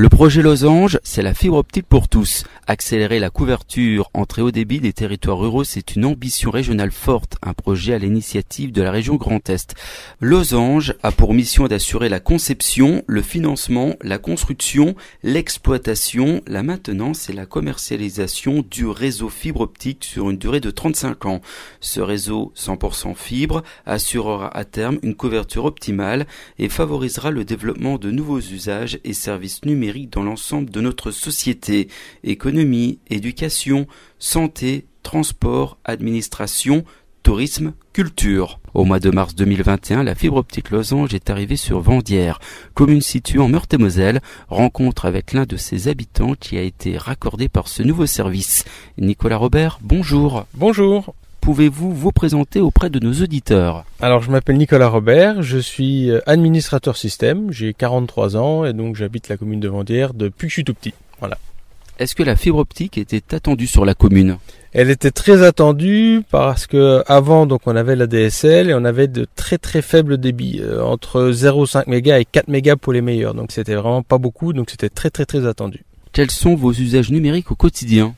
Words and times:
Le 0.00 0.08
projet 0.08 0.42
Losange, 0.42 1.00
c'est 1.02 1.22
la 1.22 1.34
fibre 1.34 1.56
optique 1.56 1.88
pour 1.88 2.06
tous. 2.06 2.44
Accélérer 2.68 3.18
la 3.18 3.30
couverture 3.30 4.10
en 4.14 4.26
très 4.26 4.42
haut 4.42 4.52
débit 4.52 4.78
des 4.78 4.92
territoires 4.92 5.40
ruraux, 5.40 5.64
c'est 5.64 5.96
une 5.96 6.04
ambition 6.04 6.52
régionale 6.52 6.92
forte, 6.92 7.36
un 7.42 7.52
projet 7.52 7.94
à 7.94 7.98
l'initiative 7.98 8.70
de 8.70 8.80
la 8.80 8.92
région 8.92 9.16
Grand 9.16 9.50
Est. 9.50 9.74
Losange 10.20 10.94
a 11.02 11.10
pour 11.10 11.34
mission 11.34 11.66
d'assurer 11.66 12.08
la 12.08 12.20
conception, 12.20 13.02
le 13.08 13.22
financement, 13.22 13.96
la 14.00 14.18
construction, 14.18 14.94
l'exploitation, 15.24 16.42
la 16.46 16.62
maintenance 16.62 17.28
et 17.28 17.32
la 17.32 17.46
commercialisation 17.46 18.64
du 18.70 18.86
réseau 18.86 19.30
fibre 19.30 19.62
optique 19.62 20.04
sur 20.04 20.30
une 20.30 20.38
durée 20.38 20.60
de 20.60 20.70
35 20.70 21.26
ans. 21.26 21.40
Ce 21.80 22.00
réseau 22.00 22.52
100% 22.56 23.16
fibre 23.16 23.64
assurera 23.84 24.56
à 24.56 24.64
terme 24.64 25.00
une 25.02 25.16
couverture 25.16 25.64
optimale 25.64 26.28
et 26.60 26.68
favorisera 26.68 27.32
le 27.32 27.44
développement 27.44 27.98
de 27.98 28.12
nouveaux 28.12 28.38
usages 28.38 29.00
et 29.02 29.12
services 29.12 29.64
numériques 29.64 29.87
dans 30.10 30.22
l'ensemble 30.22 30.70
de 30.70 30.80
notre 30.80 31.10
société, 31.10 31.88
économie, 32.24 32.98
éducation, 33.08 33.86
santé, 34.18 34.86
transport, 35.02 35.78
administration, 35.84 36.84
tourisme, 37.22 37.72
culture. 37.92 38.60
Au 38.74 38.84
mois 38.84 39.00
de 39.00 39.10
mars 39.10 39.34
2021, 39.34 40.02
la 40.02 40.14
fibre 40.14 40.36
optique 40.36 40.70
Losange 40.70 41.14
est 41.14 41.30
arrivée 41.30 41.56
sur 41.56 41.80
Vendière, 41.80 42.38
commune 42.74 43.00
située 43.00 43.38
en 43.38 43.48
Meurthe-et-Moselle, 43.48 44.20
rencontre 44.48 45.06
avec 45.06 45.32
l'un 45.32 45.44
de 45.44 45.56
ses 45.56 45.88
habitants 45.88 46.34
qui 46.34 46.58
a 46.58 46.62
été 46.62 46.96
raccordé 46.98 47.48
par 47.48 47.68
ce 47.68 47.82
nouveau 47.82 48.06
service. 48.06 48.64
Nicolas 48.98 49.36
Robert, 49.36 49.78
bonjour. 49.82 50.44
Bonjour 50.54 51.14
pouvez-vous 51.40 51.92
vous 51.92 52.12
présenter 52.12 52.60
auprès 52.60 52.90
de 52.90 52.98
nos 52.98 53.12
auditeurs 53.22 53.84
Alors 54.00 54.22
je 54.22 54.30
m'appelle 54.30 54.56
Nicolas 54.56 54.88
Robert, 54.88 55.42
je 55.42 55.58
suis 55.58 56.10
euh, 56.10 56.20
administrateur 56.26 56.96
système, 56.96 57.52
j'ai 57.52 57.74
43 57.74 58.36
ans 58.36 58.64
et 58.64 58.72
donc 58.72 58.96
j'habite 58.96 59.28
la 59.28 59.36
commune 59.36 59.60
de 59.60 59.68
Vendière 59.68 60.14
depuis 60.14 60.46
que 60.46 60.50
je 60.50 60.54
suis 60.54 60.64
tout 60.64 60.74
petit. 60.74 60.94
Voilà. 61.20 61.38
Est-ce 61.98 62.14
que 62.14 62.22
la 62.22 62.36
fibre 62.36 62.58
optique 62.58 62.96
était 62.96 63.34
attendue 63.34 63.66
sur 63.66 63.84
la 63.84 63.94
commune? 63.94 64.38
Elle 64.72 64.90
était 64.90 65.10
très 65.10 65.42
attendue 65.42 66.22
parce 66.30 66.66
que 66.66 67.02
avant 67.06 67.46
donc 67.46 67.62
on 67.66 67.74
avait 67.74 67.96
la 67.96 68.06
DSL 68.06 68.70
et 68.70 68.74
on 68.74 68.84
avait 68.84 69.08
de 69.08 69.26
très 69.34 69.58
très 69.58 69.82
faibles 69.82 70.18
débits 70.18 70.60
euh, 70.62 70.82
entre 70.84 71.30
0,5 71.30 71.88
mégas 71.88 72.18
et 72.20 72.24
4 72.24 72.48
mégas 72.48 72.76
pour 72.76 72.92
les 72.92 73.00
meilleurs. 73.00 73.34
Donc 73.34 73.50
c'était 73.50 73.74
vraiment 73.74 74.02
pas 74.02 74.18
beaucoup 74.18 74.52
donc 74.52 74.70
c'était 74.70 74.90
très 74.90 75.10
très 75.10 75.24
très 75.24 75.46
attendu. 75.46 75.84
Quels 76.12 76.30
sont 76.30 76.54
vos 76.54 76.72
usages 76.72 77.10
numériques 77.10 77.50
au 77.50 77.56
quotidien? 77.56 78.14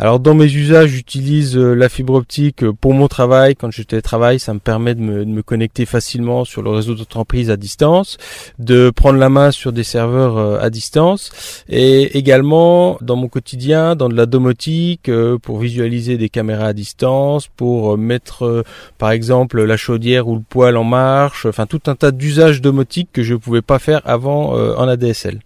Alors 0.00 0.18
dans 0.18 0.34
mes 0.34 0.46
usages, 0.46 0.88
j'utilise 0.88 1.58
euh, 1.58 1.74
la 1.74 1.90
fibre 1.90 2.14
optique 2.14 2.62
euh, 2.62 2.72
pour 2.72 2.94
mon 2.94 3.06
travail. 3.06 3.54
Quand 3.54 3.70
je 3.70 3.82
télétravaille, 3.82 4.40
ça 4.40 4.54
me 4.54 4.58
permet 4.58 4.94
de 4.94 5.02
me, 5.02 5.42
connecter 5.42 5.84
facilement 5.84 6.46
sur 6.46 6.62
le 6.62 6.70
réseau 6.70 6.94
d'entreprise 6.94 7.50
à 7.50 7.58
distance, 7.58 8.16
de 8.58 8.88
prendre 8.88 9.18
la 9.18 9.28
main 9.28 9.50
sur 9.50 9.72
des 9.72 9.82
serveurs 9.82 10.38
euh, 10.38 10.58
à 10.58 10.70
distance, 10.70 11.64
et 11.68 12.16
également 12.16 12.96
dans 13.02 13.16
mon 13.16 13.28
quotidien, 13.28 13.94
dans 13.94 14.08
de 14.08 14.14
la 14.14 14.24
domotique, 14.24 15.10
pour 15.42 15.58
visualiser 15.58 16.16
des 16.16 16.30
caméras 16.30 16.68
à 16.68 16.72
distance, 16.72 17.48
pour 17.48 17.98
mettre 17.98 18.64
par 18.96 19.10
exemple 19.10 19.62
la 19.62 19.76
chaudière 19.76 20.28
ou 20.28 20.36
le 20.36 20.42
poêle 20.48 20.78
en 20.78 20.84
marche, 20.84 21.44
enfin 21.44 21.66
tout 21.66 21.82
un 21.88 21.94
tas 21.94 22.10
d'usages 22.10 22.62
domotiques 22.62 23.10
que 23.12 23.22
je 23.22 23.34
ne 23.34 23.38
pouvais 23.38 23.60
pas 23.60 23.78
faire 23.78 24.00
avant 24.06 24.54
en 24.54 24.88
ADSL. 24.88 25.40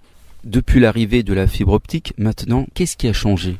Depuis 0.45 0.78
l'arrivée 0.78 1.25
de 1.25 1.34
la 1.34 1.48
fibre 1.48 1.72
optique, 1.72 2.12
maintenant, 2.19 2.67
qu'est-ce 2.75 2.97
qui 2.97 3.08
a 3.08 3.12
changé? 3.12 3.56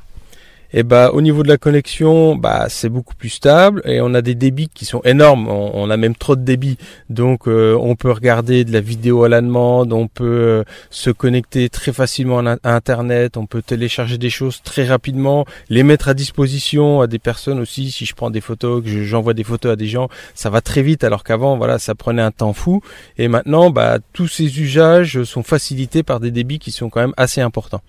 Et 0.77 0.83
bah 0.83 1.13
au 1.13 1.21
niveau 1.21 1.45
de 1.45 1.49
la 1.49 1.57
connexion, 1.57 2.35
bah 2.35 2.67
c'est 2.69 2.89
beaucoup 2.89 3.15
plus 3.15 3.29
stable 3.29 3.81
et 3.85 4.01
on 4.01 4.13
a 4.13 4.23
des 4.23 4.35
débits 4.35 4.69
qui 4.75 4.85
sont 4.85 5.01
énormes. 5.05 5.47
On, 5.47 5.89
a 5.89 5.97
même 5.97 6.17
trop 6.17 6.35
de 6.35 6.43
débits, 6.43 6.79
donc 7.11 7.47
euh, 7.47 7.79
on 7.81 7.95
peut 7.95 8.11
regarder 8.11 8.65
de 8.65 8.73
la 8.73 8.81
vidéo 8.81 9.23
à 9.23 9.29
la 9.29 9.41
demande, 9.41 9.93
on 9.93 10.09
peut 10.09 10.25
euh, 10.25 10.65
se 10.91 11.11
connecter 11.11 11.69
très 11.69 11.93
facilement 11.93 12.41
à, 12.41 12.59
Internet, 12.65 13.37
on 13.37 13.47
peut 13.47 13.63
télécharger 13.63 14.19
des 14.19 14.31
choses 14.31 14.63
très 14.65 14.85
rapidement, 14.85 15.47
les 15.69 15.85
mettre 15.85 16.09
à 16.09 16.15
disposition 16.15 17.01
à 17.03 17.07
des 17.07 17.21
personnes 17.21 17.61
aussi. 17.61 17.93
Si 17.93 18.05
je 18.05 18.15
prends 18.17 18.31
des 18.31 18.41
photos, 18.41 18.83
que 18.83 19.05
j'envoie 19.05 19.35
des 19.35 19.45
photos 19.45 19.75
à 19.75 19.77
des 19.77 19.87
gens, 19.87 20.09
ça 20.35 20.51
va 20.51 20.61
très 20.61 20.83
vite 20.83 21.05
alors 21.05 21.23
qu'avant 21.23 21.57
voilà 21.57 21.79
ça 21.79 21.95
prenait 21.95 22.23
un 22.23 22.33
temps 22.33 22.53
fou. 22.53 22.83
Et 23.17 23.29
maintenant 23.29 23.71
bah 23.71 23.99
tous 24.13 24.27
ces 24.27 24.61
usages 24.61 25.23
sont 25.23 25.45
facilités 25.45 26.03
par 26.03 26.19
des 26.19 26.33
débits 26.33 26.59
qui 26.59 26.73
sont 26.73 26.91
quand 26.91 27.01
même 27.01 27.15
assez 27.17 27.41
importants. 27.41 27.83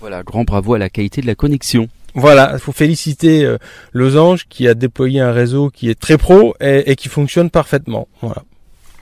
Voilà, 0.00 0.22
grand 0.22 0.44
bravo 0.44 0.74
à 0.74 0.78
la 0.78 0.88
qualité 0.88 1.20
de 1.20 1.26
la 1.26 1.34
connexion. 1.34 1.88
Voilà, 2.18 2.50
il 2.54 2.58
faut 2.58 2.72
féliciter 2.72 3.44
euh, 3.44 3.58
Losange 3.92 4.46
qui 4.48 4.66
a 4.66 4.74
déployé 4.74 5.20
un 5.20 5.30
réseau 5.30 5.70
qui 5.70 5.88
est 5.88 5.98
très 5.98 6.18
pro 6.18 6.54
et, 6.60 6.96
qui 6.96 7.08
fonctionne 7.08 7.48
parfaitement. 7.48 8.08
Voilà. 8.20 8.42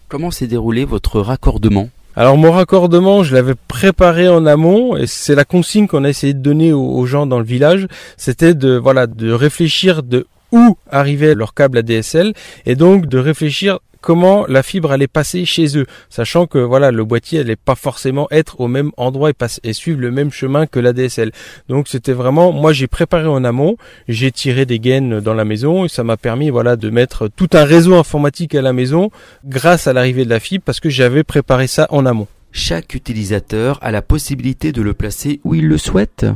Comment 0.08 0.30
s'est 0.30 0.46
déroulé 0.46 0.84
votre 0.84 1.20
raccordement? 1.20 1.88
Alors 2.14 2.36
mon 2.36 2.52
raccordement, 2.52 3.22
je 3.22 3.34
l'avais 3.34 3.54
préparé 3.54 4.28
en 4.28 4.44
amont 4.44 4.98
et 4.98 5.06
c'est 5.06 5.34
la 5.34 5.44
consigne 5.44 5.86
qu'on 5.86 6.04
a 6.04 6.10
essayé 6.10 6.34
de 6.34 6.40
donner 6.40 6.74
aux, 6.74 7.06
gens 7.06 7.26
dans 7.26 7.38
le 7.38 7.44
village, 7.44 7.88
c'était 8.18 8.54
de 8.54 8.76
voilà 8.76 9.06
de 9.06 9.32
réfléchir 9.32 10.02
de 10.02 10.26
où 10.52 10.76
arrivait 10.90 11.34
leur 11.34 11.54
câble 11.54 11.78
ADSL 11.78 12.32
et 12.64 12.74
donc 12.74 13.06
de 13.06 13.18
réfléchir 13.18 13.78
comment 14.06 14.46
la 14.46 14.62
fibre 14.62 14.92
allait 14.92 15.08
passer 15.08 15.44
chez 15.44 15.76
eux, 15.76 15.86
sachant 16.10 16.46
que 16.46 16.58
voilà 16.58 16.92
le 16.92 17.04
boîtier 17.04 17.40
allait 17.40 17.56
pas 17.56 17.74
forcément 17.74 18.28
être 18.30 18.60
au 18.60 18.68
même 18.68 18.92
endroit 18.96 19.30
et, 19.30 19.34
et 19.64 19.72
suivre 19.72 20.00
le 20.00 20.12
même 20.12 20.30
chemin 20.30 20.66
que 20.66 20.78
la 20.78 20.92
DSL. 20.92 21.32
Donc 21.68 21.88
c'était 21.88 22.12
vraiment, 22.12 22.52
moi 22.52 22.72
j'ai 22.72 22.86
préparé 22.86 23.26
en 23.26 23.42
amont, 23.42 23.76
j'ai 24.06 24.30
tiré 24.30 24.64
des 24.64 24.78
gaines 24.78 25.18
dans 25.18 25.34
la 25.34 25.44
maison 25.44 25.84
et 25.84 25.88
ça 25.88 26.04
m'a 26.04 26.16
permis 26.16 26.50
voilà 26.50 26.76
de 26.76 26.88
mettre 26.88 27.26
tout 27.26 27.50
un 27.54 27.64
réseau 27.64 27.96
informatique 27.96 28.54
à 28.54 28.62
la 28.62 28.72
maison 28.72 29.10
grâce 29.44 29.88
à 29.88 29.92
l'arrivée 29.92 30.24
de 30.24 30.30
la 30.30 30.38
fibre 30.38 30.62
parce 30.64 30.78
que 30.78 30.88
j'avais 30.88 31.24
préparé 31.24 31.66
ça 31.66 31.88
en 31.90 32.06
amont. 32.06 32.28
Chaque 32.52 32.94
utilisateur 32.94 33.78
a 33.82 33.90
la 33.90 34.02
possibilité 34.02 34.70
de 34.70 34.82
le 34.82 34.94
placer 34.94 35.40
où 35.42 35.56
il 35.56 35.66
le 35.66 35.78
souhaite 35.78 36.26